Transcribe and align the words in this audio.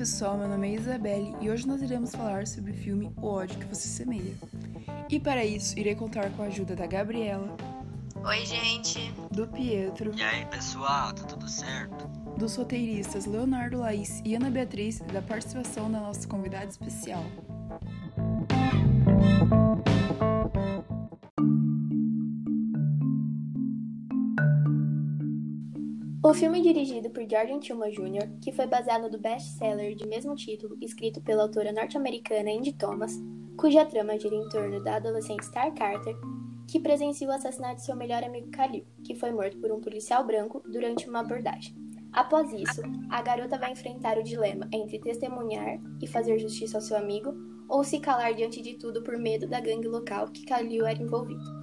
pessoal, 0.00 0.38
meu 0.38 0.48
nome 0.48 0.66
é 0.66 0.74
Isabelle 0.76 1.36
e 1.42 1.50
hoje 1.50 1.66
nós 1.66 1.82
iremos 1.82 2.14
falar 2.14 2.46
sobre 2.46 2.70
o 2.70 2.74
filme 2.74 3.12
O 3.18 3.26
ódio 3.26 3.58
que 3.58 3.66
você 3.66 3.86
semeia. 3.86 4.34
E 5.10 5.20
para 5.20 5.44
isso, 5.44 5.78
irei 5.78 5.94
contar 5.94 6.30
com 6.30 6.42
a 6.42 6.46
ajuda 6.46 6.74
da 6.74 6.86
Gabriela. 6.86 7.54
Oi, 8.24 8.46
gente. 8.46 9.12
Do 9.30 9.46
Pietro. 9.46 10.12
E 10.16 10.22
aí, 10.22 10.46
pessoal, 10.46 11.12
tá 11.12 11.24
tudo 11.24 11.46
certo? 11.46 12.08
Dos 12.38 12.56
roteiristas 12.56 13.26
Leonardo 13.26 13.80
Laís 13.80 14.22
e 14.24 14.34
Ana 14.34 14.48
Beatriz 14.48 15.00
e 15.00 15.12
da 15.12 15.20
participação 15.20 15.92
da 15.92 16.00
nossa 16.00 16.26
convidada 16.26 16.64
especial. 16.64 17.22
O 26.30 26.32
filme 26.32 26.62
dirigido 26.62 27.10
por 27.10 27.28
Jordan 27.28 27.58
Tillman 27.58 27.90
Jr., 27.90 28.38
que 28.40 28.52
foi 28.52 28.64
baseado 28.64 29.10
no 29.10 29.18
best-seller 29.18 29.96
de 29.96 30.06
mesmo 30.06 30.36
título, 30.36 30.78
escrito 30.80 31.20
pela 31.20 31.42
autora 31.42 31.72
norte-americana 31.72 32.52
Andy 32.52 32.72
Thomas, 32.72 33.18
cuja 33.56 33.84
trama 33.84 34.16
gira 34.16 34.36
em 34.36 34.48
torno 34.48 34.80
da 34.80 34.94
adolescente 34.94 35.44
Star 35.44 35.74
Carter, 35.74 36.14
que 36.68 36.78
presencia 36.78 37.26
o 37.26 37.32
assassinato 37.32 37.78
de 37.78 37.84
seu 37.84 37.96
melhor 37.96 38.22
amigo 38.22 38.48
Khalil, 38.48 38.86
que 39.04 39.16
foi 39.16 39.32
morto 39.32 39.58
por 39.58 39.72
um 39.72 39.80
policial 39.80 40.24
branco 40.24 40.62
durante 40.70 41.08
uma 41.08 41.18
abordagem. 41.18 41.74
Após 42.12 42.52
isso, 42.52 42.80
a 43.10 43.20
garota 43.20 43.58
vai 43.58 43.72
enfrentar 43.72 44.16
o 44.16 44.22
dilema 44.22 44.68
entre 44.72 45.00
testemunhar 45.00 45.80
e 46.00 46.06
fazer 46.06 46.38
justiça 46.38 46.78
ao 46.78 46.80
seu 46.80 46.96
amigo, 46.96 47.34
ou 47.68 47.82
se 47.82 47.98
calar 47.98 48.34
diante 48.34 48.62
de 48.62 48.74
tudo 48.74 49.02
por 49.02 49.18
medo 49.18 49.48
da 49.48 49.58
gangue 49.58 49.88
local 49.88 50.28
que 50.28 50.44
Khalil 50.44 50.86
era 50.86 51.02
envolvido. 51.02 51.59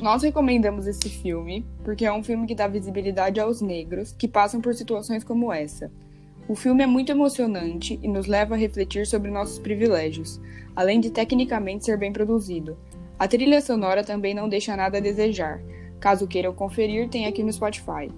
Nós 0.00 0.22
recomendamos 0.22 0.86
esse 0.86 1.10
filme 1.10 1.66
porque 1.84 2.06
é 2.06 2.12
um 2.12 2.24
filme 2.24 2.46
que 2.46 2.54
dá 2.54 2.66
visibilidade 2.66 3.38
aos 3.38 3.60
negros 3.60 4.12
que 4.12 4.26
passam 4.26 4.58
por 4.58 4.74
situações 4.74 5.22
como 5.22 5.52
essa. 5.52 5.92
O 6.48 6.56
filme 6.56 6.82
é 6.82 6.86
muito 6.86 7.12
emocionante 7.12 8.00
e 8.02 8.08
nos 8.08 8.26
leva 8.26 8.54
a 8.54 8.58
refletir 8.58 9.06
sobre 9.06 9.30
nossos 9.30 9.58
privilégios, 9.58 10.40
além 10.74 11.00
de 11.00 11.10
tecnicamente 11.10 11.84
ser 11.84 11.98
bem 11.98 12.14
produzido. 12.14 12.78
A 13.18 13.28
trilha 13.28 13.60
sonora 13.60 14.02
também 14.02 14.32
não 14.32 14.48
deixa 14.48 14.74
nada 14.74 14.96
a 14.96 15.02
desejar. 15.02 15.60
Caso 16.00 16.26
queiram 16.26 16.54
conferir, 16.54 17.10
tem 17.10 17.26
aqui 17.26 17.42
no 17.42 17.52
Spotify. 17.52 18.10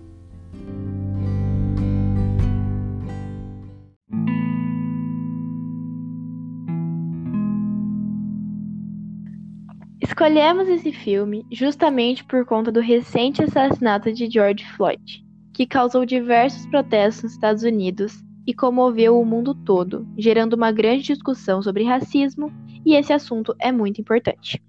Escolhemos 10.02 10.68
esse 10.68 10.90
filme 10.90 11.46
justamente 11.48 12.24
por 12.24 12.44
conta 12.44 12.72
do 12.72 12.80
recente 12.80 13.40
assassinato 13.40 14.12
de 14.12 14.28
George 14.28 14.66
Floyd, 14.72 15.24
que 15.54 15.64
causou 15.64 16.04
diversos 16.04 16.66
protestos 16.66 17.22
nos 17.22 17.32
Estados 17.34 17.62
Unidos 17.62 18.20
e 18.44 18.52
comoveu 18.52 19.20
o 19.20 19.24
mundo 19.24 19.54
todo, 19.54 20.04
gerando 20.18 20.54
uma 20.54 20.72
grande 20.72 21.04
discussão 21.04 21.62
sobre 21.62 21.84
racismo, 21.84 22.52
e 22.84 22.96
esse 22.96 23.12
assunto 23.12 23.54
é 23.60 23.70
muito 23.70 24.00
importante. 24.00 24.60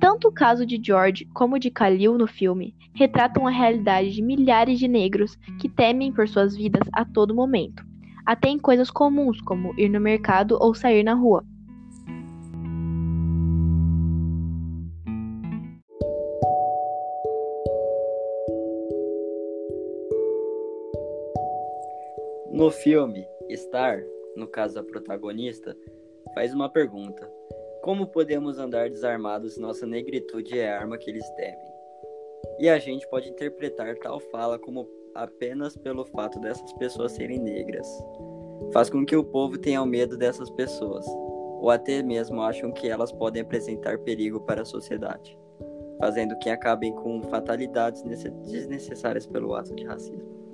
Tanto 0.00 0.28
o 0.28 0.32
caso 0.32 0.64
de 0.64 0.80
George 0.82 1.26
como 1.34 1.56
o 1.56 1.58
de 1.58 1.68
Khalil 1.68 2.16
no 2.16 2.26
filme 2.26 2.74
retratam 2.94 3.46
a 3.46 3.50
realidade 3.50 4.12
de 4.12 4.22
milhares 4.22 4.78
de 4.78 4.88
negros 4.88 5.36
que 5.60 5.68
temem 5.68 6.10
por 6.10 6.26
suas 6.26 6.56
vidas 6.56 6.88
a 6.94 7.04
todo 7.04 7.34
momento, 7.34 7.84
até 8.24 8.48
em 8.48 8.58
coisas 8.58 8.90
comuns 8.90 9.42
como 9.42 9.78
ir 9.78 9.90
no 9.90 10.00
mercado 10.00 10.56
ou 10.58 10.74
sair 10.74 11.02
na 11.02 11.12
rua. 11.12 11.44
No 22.58 22.72
filme, 22.72 23.24
Star, 23.52 24.02
no 24.34 24.48
caso 24.48 24.80
a 24.80 24.82
protagonista, 24.82 25.76
faz 26.34 26.52
uma 26.52 26.68
pergunta: 26.68 27.30
Como 27.84 28.08
podemos 28.08 28.58
andar 28.58 28.90
desarmados 28.90 29.54
se 29.54 29.60
nossa 29.60 29.86
negritude 29.86 30.58
é 30.58 30.68
a 30.68 30.80
arma 30.80 30.98
que 30.98 31.08
eles 31.08 31.30
temem? 31.36 31.72
E 32.58 32.68
a 32.68 32.76
gente 32.80 33.08
pode 33.10 33.28
interpretar 33.28 33.94
tal 33.98 34.18
fala 34.18 34.58
como 34.58 34.88
apenas 35.14 35.76
pelo 35.76 36.04
fato 36.06 36.40
dessas 36.40 36.72
pessoas 36.72 37.12
serem 37.12 37.38
negras. 37.38 37.86
Faz 38.72 38.90
com 38.90 39.06
que 39.06 39.14
o 39.14 39.22
povo 39.22 39.56
tenha 39.56 39.86
medo 39.86 40.16
dessas 40.18 40.50
pessoas, 40.50 41.06
ou 41.06 41.70
até 41.70 42.02
mesmo 42.02 42.42
acham 42.42 42.72
que 42.72 42.88
elas 42.88 43.12
podem 43.12 43.42
apresentar 43.42 44.00
perigo 44.00 44.40
para 44.40 44.62
a 44.62 44.64
sociedade, 44.64 45.38
fazendo 46.00 46.36
que 46.40 46.50
acabem 46.50 46.92
com 46.92 47.22
fatalidades 47.22 48.02
desnecessárias 48.02 49.28
pelo 49.28 49.54
ato 49.54 49.72
de 49.76 49.84
racismo. 49.84 50.47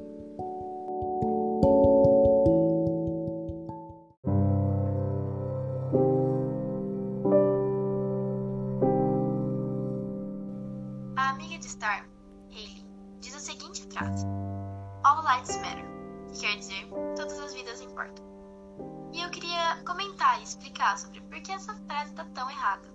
Star, 11.62 12.04
Haley, 12.50 12.84
diz 13.20 13.34
a 13.34 13.38
seguinte 13.38 13.86
frase: 13.92 14.26
All 15.04 15.22
lives 15.22 15.56
matter, 15.58 15.84
que 16.28 16.40
quer 16.40 16.56
dizer 16.56 16.88
todas 17.16 17.38
as 17.38 17.54
vidas 17.54 17.80
importam. 17.80 18.24
E 19.12 19.20
eu 19.22 19.30
queria 19.30 19.80
comentar 19.86 20.40
e 20.40 20.42
explicar 20.42 20.98
sobre 20.98 21.20
por 21.20 21.40
que 21.40 21.52
essa 21.52 21.74
frase 21.86 22.10
está 22.10 22.24
tão 22.34 22.50
errada. 22.50 22.88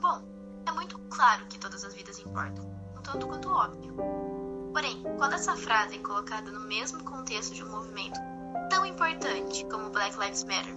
Bom, 0.00 0.22
é 0.66 0.72
muito 0.72 0.98
claro 1.08 1.46
que 1.46 1.58
todas 1.58 1.82
as 1.82 1.94
vidas 1.94 2.18
importam, 2.18 2.64
um 2.96 3.00
tanto 3.00 3.26
quanto 3.26 3.48
óbvio. 3.48 3.94
Porém, 4.72 5.02
quando 5.16 5.32
essa 5.32 5.56
frase 5.56 5.96
é 5.96 5.98
colocada 6.00 6.52
no 6.52 6.60
mesmo 6.60 7.02
contexto 7.04 7.54
de 7.54 7.64
um 7.64 7.70
movimento 7.70 8.20
tão 8.68 8.84
importante 8.84 9.64
como 9.66 9.90
Black 9.90 10.18
Lives 10.18 10.44
Matter, 10.44 10.76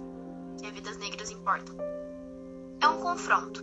que 0.58 0.66
as 0.66 0.72
vidas 0.72 0.96
negras 0.96 1.30
importam, 1.30 1.76
é 2.80 2.88
um 2.88 3.00
confronto 3.02 3.62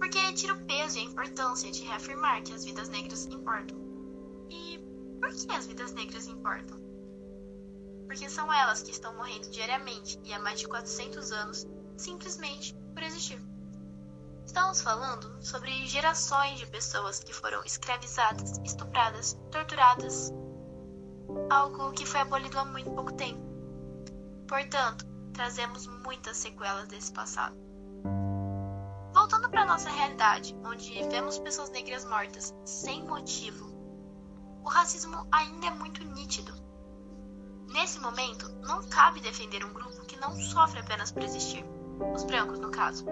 porque 0.00 0.32
tira 0.32 0.54
o 0.54 0.64
peso 0.64 0.96
e 0.96 1.02
a 1.02 1.04
importância 1.04 1.70
de 1.70 1.84
reafirmar 1.84 2.42
que 2.42 2.54
as 2.54 2.64
vidas 2.64 2.88
negras 2.88 3.26
importam. 3.26 3.76
E 4.48 4.78
por 5.20 5.28
que 5.28 5.52
as 5.52 5.66
vidas 5.66 5.92
negras 5.92 6.26
importam? 6.26 6.78
Porque 8.06 8.28
são 8.30 8.50
elas 8.50 8.82
que 8.82 8.92
estão 8.92 9.14
morrendo 9.14 9.50
diariamente 9.50 10.18
e 10.24 10.32
há 10.32 10.38
mais 10.38 10.58
de 10.58 10.66
400 10.66 11.32
anos 11.32 11.66
simplesmente 11.98 12.74
por 12.94 13.02
existir. 13.02 13.38
Estamos 14.46 14.80
falando 14.80 15.36
sobre 15.44 15.86
gerações 15.86 16.58
de 16.58 16.66
pessoas 16.66 17.22
que 17.22 17.34
foram 17.34 17.62
escravizadas, 17.62 18.58
estupradas, 18.64 19.38
torturadas, 19.52 20.32
algo 21.50 21.92
que 21.92 22.06
foi 22.06 22.20
abolido 22.20 22.58
há 22.58 22.64
muito 22.64 22.90
pouco 22.92 23.12
tempo. 23.12 23.38
Portanto, 24.48 25.06
trazemos 25.34 25.86
muitas 25.86 26.38
sequelas 26.38 26.88
desse 26.88 27.12
passado. 27.12 27.69
Voltando 29.30 29.48
para 29.48 29.64
nossa 29.64 29.88
realidade, 29.88 30.56
onde 30.64 30.90
vemos 31.08 31.38
pessoas 31.38 31.70
negras 31.70 32.04
mortas 32.04 32.52
sem 32.64 33.04
motivo, 33.04 33.72
o 34.64 34.68
racismo 34.68 35.24
ainda 35.30 35.68
é 35.68 35.70
muito 35.70 36.02
nítido. 36.02 36.52
Nesse 37.68 38.00
momento, 38.00 38.50
não 38.66 38.82
cabe 38.88 39.20
defender 39.20 39.64
um 39.64 39.72
grupo 39.72 40.04
que 40.06 40.18
não 40.18 40.34
sofre 40.34 40.80
apenas 40.80 41.12
por 41.12 41.22
existir, 41.22 41.64
os 42.12 42.24
brancos, 42.24 42.58
no 42.58 42.72
caso. 42.72 43.06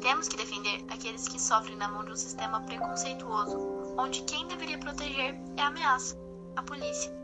Temos 0.00 0.26
que 0.26 0.36
defender 0.36 0.84
aqueles 0.90 1.28
que 1.28 1.40
sofrem 1.40 1.76
na 1.76 1.86
mão 1.86 2.04
de 2.04 2.10
um 2.10 2.16
sistema 2.16 2.60
preconceituoso, 2.62 3.56
onde 3.96 4.22
quem 4.22 4.48
deveria 4.48 4.78
proteger 4.78 5.40
é 5.56 5.62
a 5.62 5.68
ameaça, 5.68 6.18
a 6.56 6.62
polícia. 6.64 7.16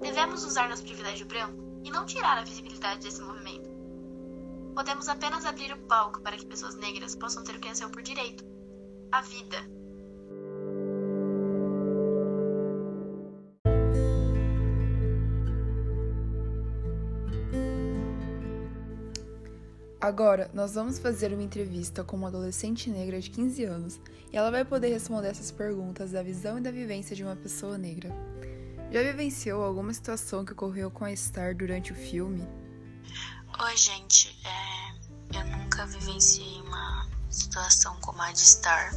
Devemos 0.00 0.42
usar 0.42 0.68
nosso 0.68 0.82
privilégio 0.82 1.24
branco 1.24 1.62
e 1.84 1.90
não 1.92 2.04
tirar 2.04 2.36
a 2.36 2.42
visibilidade 2.42 3.02
desse 3.02 3.22
movimento. 3.22 3.69
Podemos 4.80 5.10
apenas 5.10 5.44
abrir 5.44 5.70
o 5.74 5.76
palco 5.76 6.22
para 6.22 6.38
que 6.38 6.46
pessoas 6.46 6.74
negras 6.74 7.14
possam 7.14 7.44
ter 7.44 7.54
o 7.54 7.60
que 7.60 7.68
é 7.68 7.74
seu 7.74 7.90
por 7.90 8.00
direito: 8.00 8.42
a 9.12 9.20
vida. 9.20 9.58
Agora, 20.00 20.50
nós 20.54 20.74
vamos 20.76 20.98
fazer 20.98 21.30
uma 21.34 21.42
entrevista 21.42 22.02
com 22.02 22.16
uma 22.16 22.28
adolescente 22.28 22.88
negra 22.88 23.20
de 23.20 23.28
15 23.28 23.64
anos 23.64 24.00
e 24.32 24.36
ela 24.38 24.50
vai 24.50 24.64
poder 24.64 24.88
responder 24.88 25.28
essas 25.28 25.50
perguntas 25.50 26.12
da 26.12 26.22
visão 26.22 26.56
e 26.56 26.62
da 26.62 26.70
vivência 26.70 27.14
de 27.14 27.22
uma 27.22 27.36
pessoa 27.36 27.76
negra. 27.76 28.08
Já 28.90 29.02
vivenciou 29.02 29.62
alguma 29.62 29.92
situação 29.92 30.42
que 30.42 30.52
ocorreu 30.52 30.90
com 30.90 31.04
a 31.04 31.14
Star 31.14 31.54
durante 31.54 31.92
o 31.92 31.94
filme? 31.94 32.48
Oi, 33.62 33.76
gente. 33.76 34.34
É, 34.42 35.38
eu 35.38 35.44
nunca 35.58 35.84
vivenciei 35.84 36.62
uma 36.62 37.06
situação 37.28 37.94
como 38.00 38.22
a 38.22 38.32
de 38.32 38.40
Star 38.40 38.90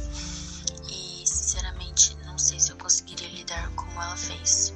e, 0.88 1.26
sinceramente, 1.26 2.16
não 2.24 2.38
sei 2.38 2.58
se 2.58 2.72
eu 2.72 2.76
conseguiria 2.78 3.28
lidar 3.28 3.68
como 3.76 3.92
ela 4.00 4.16
fez. 4.16 4.72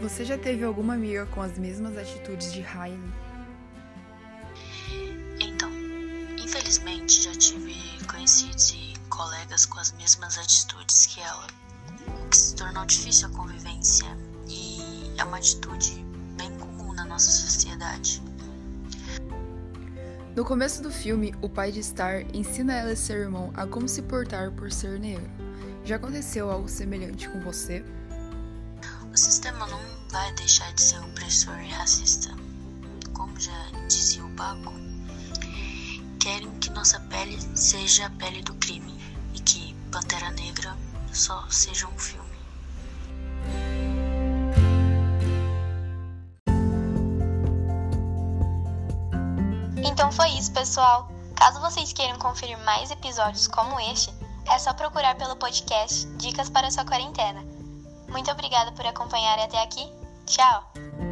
Você 0.00 0.24
já 0.24 0.38
teve 0.38 0.64
alguma 0.64 0.94
amiga 0.94 1.26
com 1.26 1.42
as 1.42 1.58
mesmas 1.58 1.98
atitudes 1.98 2.50
de 2.50 2.62
Riley? 2.62 3.12
Então, 5.38 5.70
infelizmente 6.42 6.62
infelizmente 6.62 7.22
já 7.24 7.32
tive 7.32 8.06
conhecidos 8.06 8.70
e 8.70 8.94
colegas 9.10 9.66
com 9.66 9.78
as 9.80 9.92
mesmas 9.92 10.38
atitudes 10.38 11.06
que 11.06 11.20
ela, 11.20 11.46
o 12.08 12.28
que 12.30 12.36
se 12.38 12.56
tornou 12.56 12.86
difícil 12.86 13.28
a 13.28 13.32
convivência 13.32 14.06
e 14.48 15.12
é 15.18 15.24
uma 15.24 15.36
atitude 15.36 16.02
bem 16.38 16.50
comum 16.58 16.94
na 16.94 17.04
nossa 17.04 17.30
sociedade. 17.30 18.31
No 20.34 20.46
começo 20.46 20.82
do 20.82 20.90
filme, 20.90 21.34
o 21.42 21.48
pai 21.48 21.70
de 21.70 21.82
Star 21.82 22.24
ensina 22.32 22.72
ela 22.72 22.92
e 22.94 22.96
seu 22.96 23.16
irmão 23.16 23.52
a 23.54 23.66
como 23.66 23.86
se 23.86 24.00
portar 24.00 24.50
por 24.50 24.72
ser 24.72 24.98
negro. 24.98 25.30
Já 25.84 25.96
aconteceu 25.96 26.50
algo 26.50 26.70
semelhante 26.70 27.28
com 27.28 27.38
você? 27.40 27.84
O 29.12 29.16
sistema 29.16 29.66
não 29.66 29.78
vai 30.10 30.32
deixar 30.36 30.72
de 30.72 30.80
ser 30.80 30.98
opressor 31.00 31.60
e 31.60 31.68
racista. 31.68 32.30
Como 33.12 33.38
já 33.38 33.70
dizia 33.88 34.24
o 34.24 34.28
Baco, 34.30 34.72
querem 36.18 36.50
que 36.60 36.70
nossa 36.70 36.98
pele 36.98 37.38
seja 37.54 38.06
a 38.06 38.10
pele 38.10 38.40
do 38.40 38.54
crime 38.54 38.98
e 39.34 39.40
que 39.40 39.76
Pantera 39.90 40.30
Negra 40.30 40.74
só 41.12 41.46
seja 41.50 41.86
um 41.86 41.98
filme. 41.98 42.31
Foi 50.16 50.28
isso, 50.30 50.52
pessoal. 50.52 51.08
Caso 51.34 51.60
vocês 51.60 51.92
queiram 51.92 52.18
conferir 52.18 52.58
mais 52.64 52.90
episódios 52.90 53.48
como 53.48 53.80
este, 53.80 54.12
é 54.48 54.58
só 54.58 54.72
procurar 54.72 55.16
pelo 55.16 55.36
podcast 55.36 56.06
Dicas 56.16 56.50
para 56.50 56.70
sua 56.70 56.84
quarentena. 56.84 57.42
Muito 58.08 58.30
obrigada 58.30 58.72
por 58.72 58.86
acompanhar 58.86 59.38
até 59.38 59.60
aqui. 59.62 59.90
Tchau! 60.26 61.11